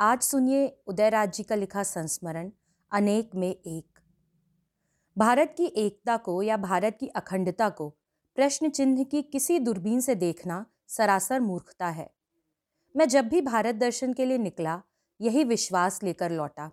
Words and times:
आज 0.00 0.20
सुनिए 0.22 0.68
उदयराज 0.86 1.32
जी 1.32 1.42
का 1.42 1.54
लिखा 1.54 1.82
संस्मरण, 1.82 2.50
अनेक 2.92 3.34
में 3.34 3.48
एक। 3.48 3.98
भारत 5.16 5.54
की 5.56 5.64
एकता 5.64 6.16
को 6.16 6.42
या 6.42 6.56
भारत 6.56 6.96
की 7.00 7.06
अखंडता 7.06 7.68
को 7.68 7.88
प्रश्न 8.36 8.68
चिन्ह 8.68 9.02
की 9.04 9.22
किसी 9.22 9.58
दूरबीन 9.58 10.00
से 10.00 10.14
देखना 10.14 10.64
सरासर 10.88 11.40
मूर्खता 11.40 11.88
है। 11.88 12.08
मैं 12.94 13.08
जब 13.08 13.28
भी 13.28 13.40
भारत 13.40 13.74
दर्शन 13.74 14.12
के 14.12 14.24
लिए 14.24 14.38
निकला, 14.38 14.80
यही 15.20 15.44
विश्वास 15.44 16.02
लेकर 16.02 16.30
लौटा। 16.30 16.70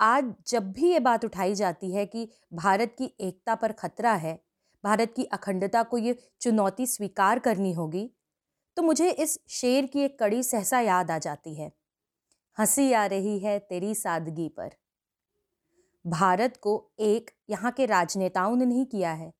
आज 0.00 0.32
जब 0.46 0.72
भी 0.72 0.92
ये 0.92 1.00
बात 1.00 1.24
उठाई 1.24 1.54
जाती 1.54 1.92
है 1.92 2.06
कि 2.06 2.28
भारत 2.54 2.94
की 2.98 3.12
एकता 3.20 3.54
पर 3.54 3.72
खतरा 3.72 4.14
है, 4.14 4.38
भारत 4.84 5.12
की 5.16 5.24
अखंडता 5.24 5.82
को 5.82 5.98
ये 5.98 6.18
चुनौती 6.40 6.86
स्वीकार 6.86 7.38
करनी 7.38 7.72
होगी 7.72 8.10
तो 8.76 8.82
मुझे 8.82 9.10
इस 9.10 9.38
शेर 9.50 9.86
की 9.86 10.00
एक 10.00 10.18
कड़ी 10.18 10.42
सहसा 10.42 10.80
याद 10.80 11.10
आ 11.10 11.18
जाती 11.18 11.54
है। 11.54 11.72
हँसी 12.58 12.92
आ 12.92 13.06
रही 13.06 13.38
है 13.38 13.58
तेरी 13.58 13.94
सादगी 13.94 14.48
पर। 14.48 14.70
भारत 16.06 16.56
को 16.56 16.90
एक 17.00 17.30
यहाँ 17.50 17.72
के 17.72 17.86
राजनेताओं 17.86 18.56
ने 18.56 18.66
नहीं 18.66 18.86
किया 18.86 19.12
है। 19.12 19.32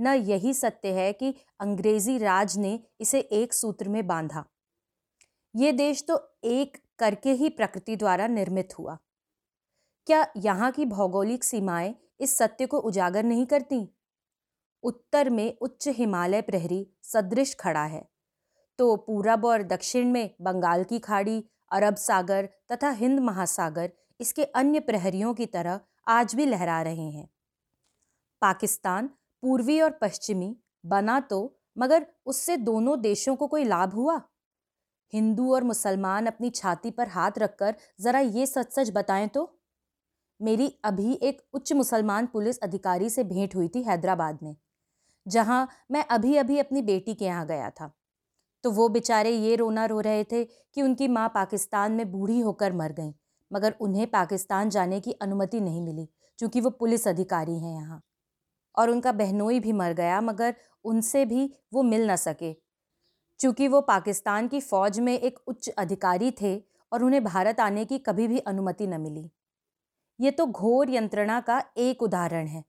न 0.00 0.06
यही 0.06 0.54
सत्य 0.54 0.88
है 0.88 1.12
कि 1.12 1.34
अंग्रेज़ी 1.60 2.18
राज 2.18 2.58
ने 2.58 2.80
इसे 3.00 3.20
एक 3.20 3.54
सूत्र 3.54 3.88
में 3.88 4.06
बांधा। 4.06 4.44
ये 5.56 5.72
देश 5.72 6.04
तो 6.08 6.36
एक 6.44 6.76
करके 6.98 7.32
ही 7.32 7.48
प्रकृति 7.48 7.96
द्वारा 7.96 8.26
निर्मित 8.26 8.78
हुआ। 8.78 8.98
क्या 10.06 10.26
यहाँ 10.36 10.72
की 10.72 10.84
भौगोलिक 10.84 11.44
सीमाएँ 11.44 11.94
इस 12.20 12.38
सत्य 12.38 12.66
को 12.66 12.78
उजागर 12.78 13.24
नहीं 13.24 13.46
करती? 13.46 13.94
उत्तर 14.82 15.30
में 15.30 15.58
उच्च 15.60 15.88
हिमालय 15.88 16.42
प्रहरी 16.42 16.90
सदृश 17.02 17.56
खड़ा 17.60 17.84
है। 17.84 18.08
तो 18.78 18.96
पूरब 18.96 19.44
और 19.44 19.62
दक्षिण 19.62 20.06
में 20.06 20.34
बंगाल 20.40 20.84
की 20.84 20.98
खाड़ी 20.98 21.44
अरब 21.70 21.94
सागर 21.96 22.48
तथा 22.72 22.90
हिंद 22.92 23.20
महासागर, 23.20 23.90
इसके 24.20 24.44
अन्य 24.44 24.80
प्रहरियों 24.82 25.32
की 25.34 25.46
तरह 25.48 25.80
आज 26.06 26.34
भी 26.34 26.46
लहरा 26.46 26.80
रहे 26.82 27.10
हैं। 27.10 27.28
पाकिस्तान, 28.42 29.06
पूर्वी 29.42 29.80
और 29.80 29.90
पश्चिमी, 30.02 30.56
बना 30.84 31.18
तो 31.22 31.58
मगर 31.76 32.06
उससे 32.26 32.56
दोनों 32.58 33.00
देशों 33.00 33.34
को 33.36 33.46
कोई 33.46 33.64
लाभ 33.64 33.94
हुआ? 33.94 34.20
हिंदू 35.12 35.52
और 35.54 35.64
मुसलमान 35.64 36.26
अपनी 36.26 36.50
छाती 36.50 36.90
पर 36.90 37.08
हाथ 37.08 37.38
रखकर 37.38 37.74
ज़रा 38.00 38.20
ये 38.20 38.46
सच 38.46 38.72
सच 38.72 38.90
बताएँ 38.90 39.28
तो? 39.28 39.52
मेरी 40.40 40.68
अभी 40.84 41.12
एक 41.22 41.42
उच्च 41.54 41.72
मुसलमान 41.72 42.26
पुलिस 42.26 42.58
अधिकारी 42.60 43.10
से 43.10 43.24
भेंट 43.24 43.54
हुई 43.54 43.68
थी 43.68 43.82
हैदराबाद 43.82 44.38
में, 44.42 44.56
जहाँ 45.26 45.68
मैं 45.90 46.04
अभी 46.06 46.36
अभी 46.36 46.58
अपनी 46.58 46.82
बेटी 46.84 47.14
के 47.14 47.24
यहाँ 47.24 47.46
गया 47.46 47.70
था। 47.70 47.90
तो 48.66 48.70
वो 48.70 48.88
बेचारे 48.88 49.30
ये 49.30 49.56
रोना 49.56 49.84
रो 49.86 49.98
रहे 50.00 50.22
थे 50.24 50.42
कि 50.44 50.82
उनकी 50.82 51.06
माँ 51.08 51.28
पाकिस्तान 51.28 51.92
में 51.92 52.10
बूढ़ी 52.12 52.38
होकर 52.40 52.72
मर 52.72 52.92
गई, 52.92 53.12
मगर 53.50 53.74
उन्हें 53.80 54.06
पाकिस्तान 54.06 54.70
जाने 54.70 54.98
की 55.00 55.12
अनुमति 55.12 55.60
नहीं 55.60 55.82
मिली 55.82 56.06
क्योंकि 56.38 56.60
वो 56.60 56.70
पुलिस 56.70 57.06
अधिकारी 57.08 57.58
हैं 57.60 57.74
यहाँ। 57.74 58.00
और 58.74 58.90
उनका 58.90 59.12
बहनोई 59.12 59.60
भी 59.60 59.72
मर 59.72 59.92
गया, 59.92 60.20
मगर 60.20 60.54
उनसे 60.84 61.24
भी 61.24 61.44
वो 61.74 61.82
मिल 61.82 62.10
न 62.10 62.16
सके। 62.16 62.52
चूँकि 63.40 63.68
वो 63.68 63.80
पाकिस्तान 63.82 64.48
की 64.48 64.60
फ़ौज 64.60 64.98
में 64.98 65.18
एक 65.18 65.38
उच्च 65.46 65.68
अधिकारी 65.68 66.30
थे 66.32 66.56
और 66.92 67.04
उन्हें 67.04 67.22
भारत 67.24 67.60
आने 67.60 67.84
की 67.84 67.98
कभी 67.98 68.28
भी 68.28 68.38
अनुमति 68.38 68.86
न 68.86 69.00
मिली। 69.00 69.30
ये 70.20 70.30
तो 70.30 70.46
घोर 70.46 70.90
यंत्रणा 70.90 71.40
का 71.40 71.62
एक 71.76 72.02
उदाहरण 72.02 72.46
है। 72.46 72.64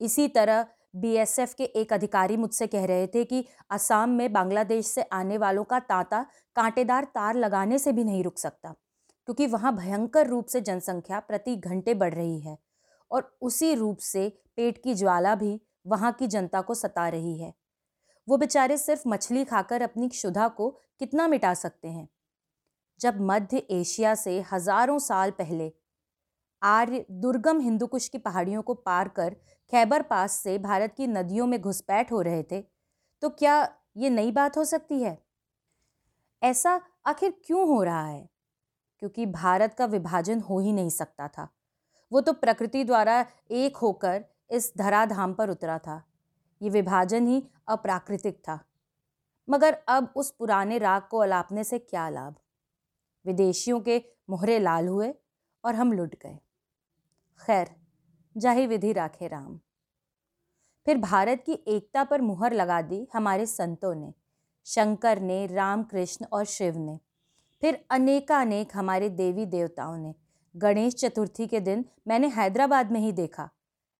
इसी 0.00 0.28
तरह 0.28 0.66
बीएसएफ 0.94 1.52
के 1.54 1.64
एक 1.64 1.92
अधिकारी 1.92 2.36
मुझसे 2.36 2.66
कह 2.66 2.84
रहे 2.86 3.06
थे 3.06 3.24
कि 3.24 3.44
असम 3.70 4.10
में 4.10 4.32
बांग्लादेश 4.32 4.86
से 4.86 5.02
आने 5.02 5.38
वालों 5.38 5.64
का 5.64 5.78
तांता 5.80 6.22
कांटेदार 6.56 7.04
तार 7.04 7.36
लगाने 7.36 7.78
से 7.78 7.92
भी 7.92 8.04
नहीं 8.04 8.22
रुक 8.24 8.38
सकता, 8.38 8.70
क्योंकि 9.28 9.46
वहाँ 9.46 9.74
भयंकर 9.76 10.26
रूप 10.26 10.46
से 10.46 10.60
जनसंख्या 10.60 11.20
प्रति 11.20 11.56
घंटे 11.56 11.94
बढ़ 11.94 12.14
रही 12.14 12.40
है 12.40 12.56
और 13.10 13.30
उसी 13.42 13.74
रूप 13.74 13.98
से 13.98 14.28
पेट 14.56 14.82
की 14.84 14.94
ज्वाला 14.94 15.34
भी 15.34 15.60
वहाँ 15.86 16.12
की 16.12 16.26
जनता 16.26 16.60
को 16.60 16.74
सता 16.74 17.08
रही 17.08 17.38
है। 17.38 17.52
वो 18.28 18.36
बेचारे 18.36 18.76
सिर्फ़ 18.78 19.08
मछली 19.08 19.44
खाकर 19.44 19.82
अपनी 19.82 20.08
क्षुधा 20.08 20.48
को 20.48 20.68
कितना 21.00 21.26
मिटा 21.28 21.54
सकते 21.54 21.88
हैं? 21.88 22.08
जब 23.00 23.20
मध्य 23.22 23.58
एशिया 23.70 24.14
से 24.14 24.40
हज़ारों 24.52 24.98
साल 25.00 25.30
पहले 25.30 25.72
आर्य 26.62 27.06
दुर्गम 27.10 27.60
हिंदुकुश 27.60 28.08
की 28.08 28.18
पहाड़ियों 28.18 28.62
को 28.62 28.74
पार 28.74 29.08
कर 29.08 29.36
खैबर 29.70 30.02
पास 30.02 30.32
से 30.32 30.58
भारत 30.58 30.94
की 30.96 31.06
नदियों 31.06 31.46
में 31.46 31.60
घुसपैठ 31.60 32.12
हो 32.12 32.20
रहे 32.20 32.42
थे। 32.42 32.64
तो 33.22 33.30
क्या 33.30 33.74
ये 33.96 34.10
नई 34.10 34.32
बात 34.32 34.56
हो 34.56 34.64
सकती 34.64 35.02
है? 35.02 35.18
ऐसा 36.42 36.80
आखिर 37.06 37.40
क्यों 37.44 37.68
हो 37.68 37.82
रहा 37.82 38.06
है? 38.06 38.28
क्योंकि 38.98 39.26
भारत 39.26 39.74
का 39.74 39.84
विभाजन 39.84 40.40
हो 40.40 40.58
ही 40.58 40.72
नहीं 40.72 40.90
सकता 40.90 41.28
था। 41.28 41.48
वो 42.12 42.20
तो 42.20 42.32
प्रकृति 42.32 42.84
द्वारा 42.84 43.26
एक 43.50 43.76
होकर 43.76 44.24
इस 44.50 44.72
धराधाम 44.78 45.34
पर 45.34 45.50
उतरा 45.50 45.78
था। 45.78 46.04
ये 46.62 46.70
विभाजन 46.70 47.26
ही 47.26 47.48
अप्राकृतिक 47.68 48.38
था। 48.38 48.64
मगर 49.50 49.72
अब 49.88 50.12
उस 50.16 50.30
पुराने 50.30 50.78
राग 50.78 51.02
को 51.10 51.18
अलापने 51.18 51.64
से 51.64 51.78
क्या 51.78 52.08
लाभ? 52.08 52.34
विदेशियों 53.26 53.80
के 53.80 54.04
मोहरे 54.30 54.58
लाल 54.58 54.88
हुए 54.88 55.14
और 55.64 55.74
हम 55.74 55.92
लुट 55.92 56.14
गए। 56.14 56.38
खैर, 57.46 57.70
जाही 58.36 58.66
विधि 58.66 58.92
राखे 58.92 59.28
राम। 59.28 59.60
फिर 60.86 60.98
भारत 60.98 61.42
की 61.46 61.52
एकता 61.52 62.04
पर 62.04 62.20
मुहर 62.20 62.52
लगा 62.52 62.82
दी 62.82 63.08
हमारे 63.14 63.46
संतों 63.46 63.94
ने, 63.94 64.14
शंकर 64.64 65.20
ने, 65.20 65.46
रामकृष्ण 65.46 66.26
और 66.32 66.44
शिव 66.44 66.78
ने। 66.78 67.00
फिर 67.60 67.84
अनेकानेक 67.90 68.68
हमारे 68.74 69.08
देवी 69.08 69.46
देवताओं 69.46 69.96
ने। 69.98 70.14
गणेश 70.56 70.94
चतुर्थी 70.94 71.46
के 71.46 71.60
दिन 71.60 71.84
मैंने 72.08 72.28
हैदराबाद 72.28 72.92
में 72.92 73.00
ही 73.00 73.12
देखा। 73.12 73.50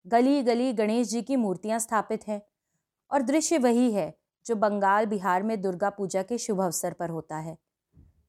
गली 0.06 0.42
गली 0.42 0.72
गणेश 0.72 1.08
जी 1.08 1.22
की 1.22 1.36
मूर्तियाँ 1.36 1.78
स्थापित 1.78 2.28
हैं 2.28 2.42
और 3.10 3.22
दृश्य 3.22 3.58
वही 3.58 3.92
है 3.92 4.18
जो 4.46 4.54
बंगाल, 4.54 5.06
बिहार 5.06 5.42
में 5.42 5.62
दुर्गा 5.62 5.90
पूजा 5.90 6.22
के 6.22 6.38
शुभ 6.38 6.60
अवसर 6.60 6.92
पर 6.92 7.10
होता 7.10 7.36
है। 7.36 7.58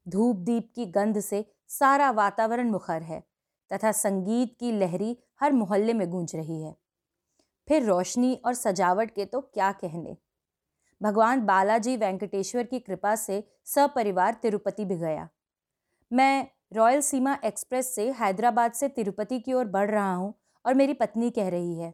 धूप 0.08 0.36
दीप 0.36 0.72
की 0.76 0.86
गंध 0.86 1.20
से 1.20 1.54
सारा 1.68 2.12
वातावरण 2.12 2.70
मुखर 2.72 3.02
है। 3.02 3.27
तथा 3.72 3.92
संगीत 3.92 4.56
की 4.60 4.72
लहरी 4.72 5.16
हर 5.42 5.54
मोहल्ले 5.54 5.94
में 5.94 6.10
गूंज 6.10 6.36
रही 6.36 6.62
है। 6.64 6.76
फिर 7.68 7.84
रोशनी 7.84 8.34
और 8.46 8.54
सजावट 8.54 9.12
के 9.12 9.26
तो 9.26 9.42
क्या 9.44 9.72
कहने? 9.72 10.16
भगवान 11.02 11.46
बालाजी 11.46 11.96
वेंकटेश्वर 11.98 12.64
की 12.64 12.80
कृपा 12.80 13.16
से 13.16 13.44
सपरिवार 13.66 14.38
तिरुपति 14.42 14.86
भी 14.86 14.96
गया। 14.98 15.28
मैं 16.12 16.48
रॉयल 16.74 17.02
सीमा 17.02 17.38
एक्सप्रेस 17.46 17.94
से 17.96 18.10
हैदराबाद 18.12 18.72
से 18.72 18.88
तिरुपति 18.90 19.40
की 19.40 19.54
ओर 19.54 19.66
बढ़ 19.68 19.90
रहा 19.92 20.14
हूँ 20.14 20.34
और 20.66 20.74
मेरी 20.74 20.94
पत्नी 20.94 21.30
कह 21.32 21.50
रही 21.50 21.76
है, 21.76 21.94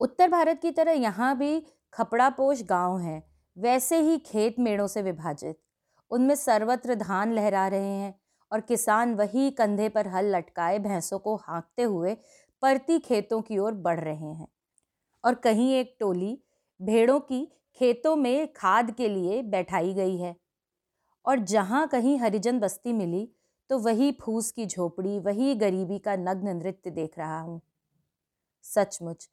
उत्तर 0.00 0.28
भारत 0.28 0.60
की 0.62 0.70
तरह 0.70 0.92
यहाँ 0.92 1.36
भी 1.38 1.60
खपड़ापोश 1.92 2.62
गाँव 2.62 2.98
हैं, 2.98 3.22
वैसे 3.56 4.00
ही 4.00 4.18
खेत 4.18 4.58
मेड़ों 4.58 4.86
से 4.86 5.02
विभाजित। 5.02 5.58
उनमें 6.10 6.34
सर्वत्र 6.34 6.94
धान 6.94 7.32
लहरा 7.32 7.66
रहे 7.68 7.92
हैं 7.92 8.14
और 8.52 8.60
किसान 8.60 9.14
वही 9.14 9.50
कंधे 9.50 9.88
पर 9.88 10.06
हल 10.06 10.34
लटकाए 10.36 10.78
भैंसों 10.78 11.18
को 11.18 11.36
हाँकते 11.36 11.82
हुए 11.82 12.14
परती 12.62 12.98
खेतों 12.98 13.40
की 13.42 13.58
ओर 13.58 13.72
बढ़ 13.72 14.00
रहे 14.00 14.32
हैं। 14.32 14.48
और 15.24 15.34
कहीं 15.34 15.72
एक 15.74 15.96
टोली 16.00 16.38
भेड़ों 16.80 17.20
की 17.20 17.44
खेतों 17.80 18.16
में 18.16 18.52
खाद 18.52 18.90
के 18.90 19.08
लिए 19.08 19.42
बैठाई 19.42 19.94
गई 19.94 20.16
है। 20.16 20.36
और 21.24 21.38
जहाँ 21.38 21.86
कहीं 21.88 22.18
हरिजन 22.18 22.60
बस्ती 22.60 22.92
मिली 22.92 23.28
तो 23.70 23.78
वही 23.78 24.10
फूस 24.12 24.50
की 24.50 24.66
झोपड़ी, 24.66 25.18
वही 25.18 25.54
गरीबी 25.54 25.98
का 25.98 26.16
नग्न 26.16 26.56
नृत्य 26.56 26.90
देख 26.90 27.18
रहा 27.18 27.40
हूँ। 27.40 27.60
सचमुच, 28.64 29.28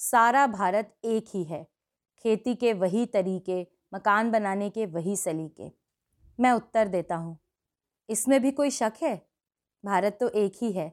सारा 0.00 0.46
भारत 0.46 0.94
एक 1.04 1.24
ही 1.34 1.44
है। 1.44 1.66
खेती 2.24 2.54
के 2.54 2.72
वही 2.72 3.06
तरीके, 3.06 3.66
मकान 3.94 4.30
बनाने 4.30 4.70
के 4.70 4.86
वही 4.86 5.16
सलीके। 5.16 5.70
मैं 6.38 6.52
उत्तर 6.52 6.88
देता 6.88 7.16
हूँ। 7.16 7.38
इसमें 8.08 8.40
भी 8.42 8.50
कोई 8.50 8.70
शक 8.70 8.92
है? 9.02 9.16
भारत 9.84 10.16
तो 10.20 10.28
एक 10.28 10.52
ही 10.62 10.72
है। 10.72 10.92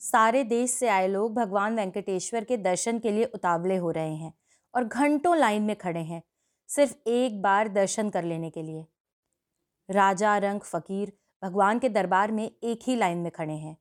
सारे 0.00 0.42
देश 0.44 0.70
से 0.70 0.88
आए 0.88 1.08
लोग 1.08 1.34
भगवान 1.34 1.76
वेंकटेश्वर 1.76 2.44
के 2.44 2.56
दर्शन 2.56 2.98
के 2.98 3.10
लिए 3.10 3.24
उतावले 3.24 3.76
हो 3.76 3.90
रहे 3.90 4.14
हैं 4.14 4.32
और 4.74 4.84
घंटों 4.84 5.36
लाइन 5.36 5.62
में 5.62 5.76
खड़े 5.76 6.00
हैं, 6.00 6.22
सिर्फ़ 6.68 6.94
एक 7.06 7.42
बार 7.42 7.68
दर्शन 7.68 8.10
कर 8.10 8.24
लेने 8.24 8.50
के 8.50 8.62
लिए। 8.62 8.86
राजा 9.88 10.36
रंग 10.38 10.60
फकीर 10.60 11.12
भगवान 11.42 11.78
के 11.78 11.88
दरबार 11.88 12.32
में 12.32 12.44
एक 12.44 12.80
ही 12.82 12.96
लाइन 12.96 13.18
में 13.18 13.30
खड़े 13.32 13.52
हैं, 13.52 13.76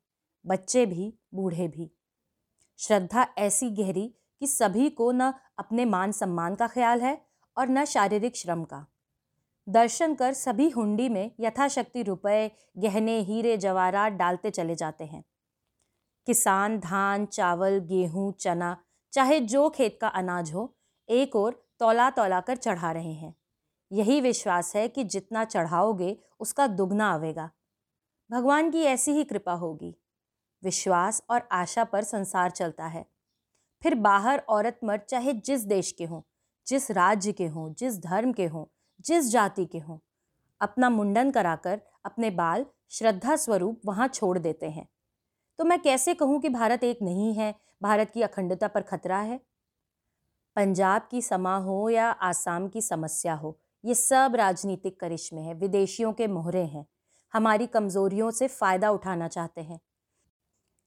बच्चे 0.45 0.85
भी, 0.85 1.13
बूढ़े 1.33 1.67
भी। 1.67 1.91
श्रद्धा 2.79 3.27
ऐसी 3.37 3.69
गहरी 3.69 4.07
कि 4.39 4.47
सभी 4.47 4.89
को 4.89 5.11
न 5.11 5.33
अपने 5.57 5.85
मान 5.85 6.11
सम्मान 6.11 6.55
का 6.55 6.67
ख्याल 6.67 7.01
है 7.01 7.21
और 7.57 7.69
न 7.69 7.85
शारीरिक 7.85 8.35
श्रम 8.35 8.63
का। 8.63 8.85
दर्शन 9.69 10.15
कर 10.15 10.33
सभी 10.33 10.69
हुंडी 10.69 11.09
में 11.09 11.31
यथाशक्ति 11.39 12.03
रुपए, 12.03 12.51
गहने, 12.77 13.19
हीरे, 13.19 13.57
जवाहरात 13.57 14.13
डालते 14.13 14.49
चले 14.49 14.75
जाते 14.75 15.05
हैं। 15.05 15.23
किसान, 16.25 16.79
धान, 16.79 17.25
चावल, 17.25 17.79
गेहूँ, 17.79 18.33
चना, 18.33 18.77
चाहे 19.13 19.39
जो 19.39 19.69
खेत 19.69 19.97
का 20.01 20.07
अनाज 20.07 20.53
हो, 20.53 20.77
एक 21.09 21.35
और 21.35 21.67
तोला 21.79 22.09
तोला 22.09 22.39
कर 22.39 22.55
चढ़ा 22.55 22.91
रहे 22.91 23.13
हैं। 23.13 23.35
यही 23.91 24.21
विश्वास 24.21 24.75
है 24.75 24.87
कि 24.87 25.03
जितना 25.03 25.43
चढ़ाओगे, 25.43 26.19
उसका 26.39 26.67
दुगना 26.67 27.11
आवेगा। 27.11 27.49
भगवान 28.31 28.71
की 28.71 28.81
ऐसी 28.81 29.11
ही 29.11 29.23
कृपा 29.23 29.53
होगी। 29.53 29.95
विश्वास 30.63 31.23
और 31.29 31.47
आशा 31.51 31.83
पर 31.83 32.03
संसार 32.03 32.51
चलता 32.51 32.85
है। 32.85 33.05
फिर 33.83 33.95
बाहर 33.95 34.39
औरत 34.39 34.79
मर्द 34.83 35.01
चाहे 35.01 35.33
जिस 35.33 35.61
देश 35.61 35.91
के 35.91 36.05
हों, 36.05 36.21
जिस 36.67 36.91
राज्य 36.91 37.31
के 37.31 37.47
हों, 37.47 37.73
जिस 37.73 37.99
धर्म 37.99 38.33
के 38.33 38.45
हों 38.45 38.65
जिस 39.01 39.31
जाति 39.31 39.65
के 39.65 39.79
हों, 39.79 39.99
अपना 40.61 40.89
मुंडन 40.89 41.31
कराकर 41.31 41.81
अपने 42.05 42.29
बाल 42.29 42.65
श्रद्धा 42.89 43.35
स्वरूप 43.35 43.81
वहाँ 43.85 44.07
छोड़ 44.07 44.39
देते 44.39 44.69
हैं। 44.69 44.87
तो 45.59 45.65
मैं 45.65 45.81
कैसे 45.81 46.13
कहूँ 46.13 46.41
कि 46.41 46.49
भारत 46.49 46.83
एक 46.83 46.99
नहीं 47.01 47.33
है? 47.33 47.55
भारत 47.83 48.11
की 48.11 48.21
अखंडता 48.21 48.67
पर 48.67 48.81
खतरा 48.81 49.19
है? 49.19 49.39
पंजाब 50.55 51.07
की 51.11 51.21
समा 51.21 51.57
हो 51.57 51.89
या 51.89 52.09
आसाम 52.09 52.67
की 52.67 52.81
समस्या 52.81 53.33
हो, 53.33 53.59
ये 53.85 53.95
सब 53.95 54.31
राजनीतिक 54.35 54.99
करिश्मे 54.99 55.41
हैं, 55.41 55.55
विदेशियों 55.55 56.13
के 56.13 56.27
मोहरे 56.27 56.65
हैं। 56.65 56.85
हमारी 57.33 57.67
कमज़ोरियों 57.67 58.31
से 58.31 58.47
फ़ायदा 58.47 58.91
उठाना 58.91 59.27
चाहते 59.27 59.61
हैं। 59.61 59.79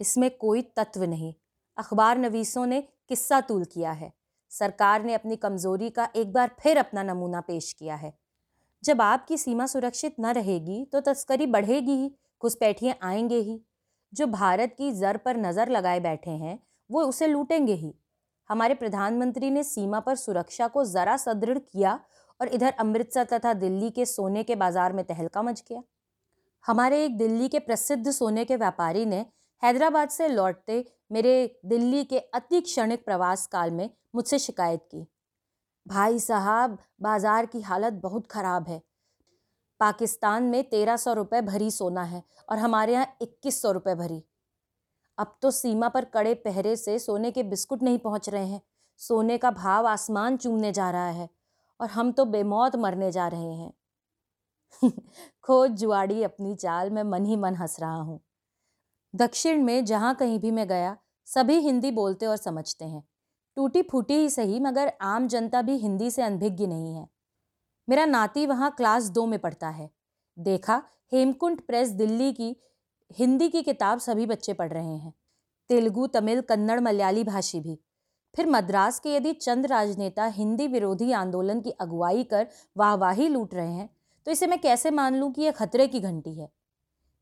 इसमें 0.01 0.31
कोई 0.37 0.63
तत्व 0.63 1.05
नहीं। 1.05 1.35
अखबार 1.79 2.19
नवीसों 2.19 2.67
ने 2.67 2.81
किस्सा 3.09 3.41
तूल 3.41 3.65
किया 3.65 3.93
है। 3.93 4.13
सरकार 4.53 5.05
ने 5.05 5.15
अपनी 5.15 5.37
कमज़ोरी 5.37 5.91
का 5.91 6.09
एक 6.17 6.33
बार 6.33 6.51
फिर 6.61 6.79
अपना 6.79 7.03
नमूना 7.03 7.41
पेश 7.41 7.73
किया 7.73 7.95
है। 7.95 8.13
जब 8.85 9.01
आपकी 9.03 9.37
सीमा 9.37 9.67
सुरक्षित 9.67 10.15
न 10.21 10.33
रहेगी 10.33 10.85
तो 10.85 11.01
तस्करी 11.03 11.47
बढ़ेगी 11.49 11.93
ही 11.93 12.11
घुसपैठिए 12.43 12.95
आएँगे 13.03 13.39
ही। 13.39 13.61
जो 14.13 14.27
भारत 14.29 14.75
की 14.79 14.91
जर 14.93 15.17
पर 15.17 15.37
नज़र 15.37 15.69
लगाए 15.69 16.01
बैठे 16.01 16.31
हैं, 16.31 16.59
वो 16.91 17.03
उसे 17.03 17.27
लूटेंगे 17.27 17.75
ही। 17.75 17.95
हमारे 18.51 18.75
प्रधानमंत्री 18.75 19.51
ने 19.51 19.63
सीमा 19.65 20.01
पर 20.01 20.17
सुरक्षा 20.17 20.67
को 20.69 20.85
ज़रा 20.85 21.17
सदृढ़ 21.17 21.59
किया 21.59 21.99
और 22.41 22.49
इधर 22.49 22.73
अमृतसर 22.81 23.25
तथा 23.25 23.53
दिल्ली 23.55 23.91
के 23.91 24.07
सोने 24.07 24.43
के 24.43 24.55
बाज़ार 24.57 24.93
में 24.93 25.05
तहलका 25.05 25.43
मच 25.43 25.63
गया। 25.69 25.83
हमारे 26.65 27.05
एक 27.05 27.17
दिल्ली 27.19 27.49
के 27.49 27.59
प्रसिद्ध 27.59 28.11
सोने 28.11 28.45
के 28.45 28.57
व्यापारी 28.57 29.05
ने 29.07 29.25
हैदराबाद 29.63 30.09
से 30.09 30.29
लौटते 30.29 30.85
मेरे 31.13 31.61
दिल्ली 31.67 32.05
के 32.05 32.19
अति 32.19 32.61
क्षणिक 32.61 33.05
प्रवास 33.05 33.47
काल 33.47 33.71
में 33.71 33.89
मुझसे 34.15 34.39
शिकायत 34.39 34.81
की। 34.85 35.07
भाई 35.87 36.19
साहब, 36.19 36.79
बाज़ार 37.03 37.47
की 37.47 37.61
हालत 37.61 37.93
बहुत 37.93 38.27
ख़राब 38.27 38.69
है। 38.69 38.81
पाकिस्तान 39.81 40.43
में 40.43 40.63
तेरह 40.65 40.97
सौ 40.97 41.13
रुपये 41.13 41.41
भरी 41.43 41.71
सोना 41.71 42.03
है 42.03 42.23
और 42.51 42.59
हमारे 42.59 42.93
यहाँ 42.93 43.17
इक्कीस 43.23 43.63
सौ 43.63 43.71
रुपये 43.73 43.95
भरी। 43.95 44.23
अब 45.19 45.37
तो 45.43 45.51
सीमा 45.51 45.89
पर 45.89 46.05
कड़े 46.05 46.35
पहरे 46.35 46.75
से 46.77 46.99
सोने 46.99 47.31
के 47.31 47.43
बिस्कुट 47.43 47.83
नहीं 47.83 47.99
पहुँच 47.99 48.29
रहे 48.29 48.47
हैं। 48.47 48.61
सोने 49.01 49.39
का 49.39 49.51
भाव 49.51 49.87
आसमान 49.87 50.37
चूमने 50.37 50.73
जा 50.73 50.91
रहा 50.91 51.09
है 51.11 51.29
और 51.81 51.89
हम 51.89 52.13
तो 52.13 52.25
बेमौत 52.25 52.77
मरने 52.77 53.13
जा 53.13 53.29
रहे 53.29 53.55
हैं। 53.55 53.73
खोज 55.43 55.71
जुआड़ी 55.71 56.23
अपनी 56.23 56.55
चाल 56.57 56.91
में 56.91 57.03
मन 57.03 57.25
ही 57.25 57.37
मन 57.37 57.55
हंस 57.55 57.81
रहा 57.81 57.97
हूँ। 57.97 58.21
दक्षिण 59.15 59.63
में 59.63 59.85
जहाँ 59.85 60.15
कहीं 60.15 60.39
भी 60.39 60.51
मैं 60.51 60.69
गया, 60.69 60.97
सभी 61.27 61.59
हिंदी 61.59 61.91
बोलते 61.91 62.27
और 62.27 62.37
समझते 62.37 62.85
हैं। 62.85 63.03
टूटी 63.57 63.83
फूटी 63.83 64.15
ही 64.15 64.31
सही, 64.31 64.61
मगर 64.61 64.93
आम 65.01 65.29
जनता 65.29 65.63
भी 65.63 65.77
हिंदी 65.77 66.11
से 66.11 66.23
अनभिज्ञ 66.23 66.67
नहीं 66.67 66.95
है। 66.95 67.09
मेरा 67.89 68.05
नाती 68.05 68.47
वहाँ 68.47 68.71
क्लास 68.71 69.09
दो 69.09 69.27
में 69.27 69.39
पढ़ता 69.39 69.69
है। 69.69 69.91
देखा, 70.39 70.83
हेमकुंट 71.13 71.61
प्रेस 71.61 71.89
दिल्ली 71.89 72.33
की, 72.33 72.57
हिंदी 73.19 73.49
की 73.49 73.63
किताब 73.63 73.99
सभी 73.99 74.27
बच्चे 74.27 74.53
पढ़ 74.53 74.73
रहे 74.73 74.97
हैं। 74.97 75.13
तेलुगु, 75.69 76.07
तमिल, 76.07 76.41
कन्नड़, 76.41 76.81
मलयाली 76.81 77.25
भाषी 77.25 77.61
भी। 77.61 77.79
फिर 78.37 78.47
मद्रास 78.47 78.99
के 78.99 79.15
यदि 79.15 79.33
चंद 79.33 79.67
राजनेता 79.67 80.25
हिंदी 80.27 80.67
विरोधी 80.67 81.13
आंदोलन 81.13 81.61
की 81.61 81.71
अगुवाई 81.71 82.25
कर 82.25 82.47
वाहवाही 82.77 83.29
लूट 83.29 83.55
रहे 83.55 83.73
हैं 83.73 83.89
तो 84.27 84.31
इसे 84.31 84.47
मैं 84.47 84.61
कैसे 84.61 84.91
मान 84.91 85.17
लूँ 85.17 85.33
कि 85.33 85.43
यह 85.43 85.51
खतरे 85.51 85.87
की 85.87 86.01
घंटी 86.01 86.35
है? 86.35 86.49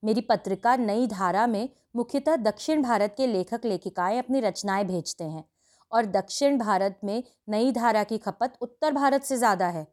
मेरी 0.02 0.20
पत्रिका 0.20 0.76
नई 0.76 1.06
धारा 1.06 1.46
में 1.46 1.68
मुख्यतः 1.96 2.36
दक्षिण 2.36 2.82
भारत 2.82 3.14
के 3.16 3.26
लेखक 3.26 3.64
लेखिकाएँ 3.64 4.18
अपनी 4.18 4.40
रचनाएँ 4.40 4.84
भेजते 4.84 5.24
हैं 5.24 5.44
और 5.92 6.06
दक्षिण 6.06 6.58
भारत 6.58 6.98
में 7.04 7.22
नई 7.48 7.72
धारा 7.72 8.04
की 8.04 8.18
खपत 8.18 8.52
उत्तर 8.60 8.92
भारत 8.92 9.22
से 9.22 9.36
ज़्यादा 9.36 9.66
है। 9.66 9.86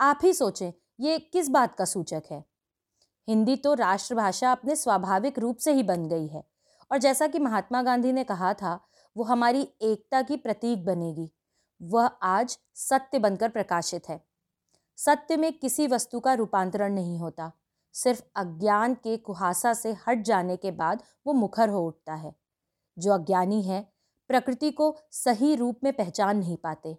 आप 0.00 0.18
ही 0.22 0.32
सोचें, 0.32 0.72
ये 1.00 1.18
किस 1.18 1.48
बात 1.48 1.74
का 1.74 1.84
सूचक 1.84 2.22
है? 2.30 2.44
हिंदी 3.28 3.56
तो 3.56 3.74
राष्ट्रभाषा 3.74 4.52
अपने 4.52 4.76
स्वाभाविक 4.76 5.38
रूप 5.38 5.56
से 5.56 5.72
ही 5.72 5.82
बन 5.82 6.08
गई 6.08 6.26
है 6.26 6.42
और 6.90 6.98
जैसा 6.98 7.26
कि 7.26 7.38
महात्मा 7.38 7.82
गांधी 7.82 8.12
ने 8.12 8.24
कहा 8.24 8.52
था, 8.54 8.78
वो 9.16 9.24
हमारी 9.24 9.68
एकता 9.82 10.22
की 10.22 10.36
प्रतीक 10.36 10.84
बनेगी। 10.84 11.30
वह 11.82 12.06
आज 12.22 12.58
सत्य 12.74 13.18
बनकर 13.18 13.48
प्रकाशित 13.48 14.08
है। 14.08 14.20
सत्य 14.98 15.36
में 15.36 15.52
किसी 15.52 15.86
वस्तु 15.86 16.20
का 16.20 16.34
रूपांतरण 16.34 16.92
नहीं 16.92 17.18
होता। 17.18 17.50
सिर्फ़ 17.94 18.22
अज्ञान 18.36 18.94
के 18.94 19.16
कुहासा 19.16 19.74
से 19.74 19.96
हट 20.08 20.22
जाने 20.22 20.56
के 20.56 20.70
बाद 20.70 21.02
वो 21.26 21.32
मुखर 21.32 21.68
हो 21.68 21.86
उठता 21.86 22.14
है। 22.14 22.34
जो 22.98 23.12
अज्ञानी 23.12 23.62
है, 23.62 23.92
प्रकृति 24.28 24.70
को 24.70 24.96
सही 25.10 25.54
रूप 25.54 25.80
में 25.84 25.92
पहचान 25.92 26.38
नहीं 26.38 26.56
पाते। 26.56 26.98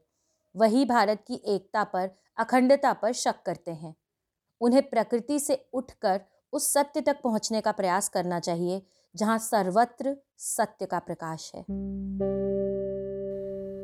वही 0.56 0.86
भारत 0.86 1.24
की 1.27 1.33
एकता 1.45 1.83
पर, 1.83 2.12
अखंडता 2.38 2.94
पर 2.94 3.13
शक 3.13 3.36
करते 3.45 3.71
हैं। 3.71 3.95
उन्हें 4.62 4.89
प्रकृति 4.89 5.39
से 5.39 5.69
उठकर 5.74 6.21
उस 6.53 6.74
सत्य 6.74 7.01
तक 7.01 7.21
पहुँचने 7.21 7.62
का 7.62 7.71
प्रयास 7.71 8.09
करना 8.09 8.39
चाहिए, 8.39 8.86
जहाँ 9.15 9.38
सर्वत्र 9.38 10.18
सत्य 10.38 10.86
का 10.86 11.00
प्रकाश 11.00 11.51
है। 11.56 11.62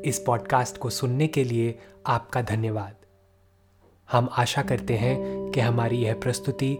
इस 0.05 0.23
पॉडकास्ट 0.25 0.77
को 0.77 0.89
सुनने 0.89 1.27
के 1.27 1.43
लिए 1.43 1.79
आपका 2.07 2.41
धन्यवाद। 2.41 2.95
हम 4.11 4.29
आशा 4.31 4.61
करते 4.61 4.97
हैं 4.97 5.51
कि 5.51 5.59
हमारी 5.59 5.97
यह 5.97 6.19
प्रस्तुति 6.19 6.79